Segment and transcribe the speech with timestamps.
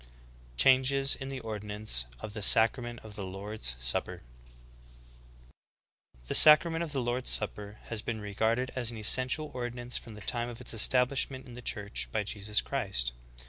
[0.01, 0.03] ^
[0.55, 4.23] / changes in the ordinance of the sacrament of the' lord's supper.
[5.51, 5.53] 15.
[6.27, 10.15] The sacrament of the Lord's Supper has been re garded as an essential ordinance from
[10.15, 13.11] the time of its estab lishment in the Church by Jesus Christ.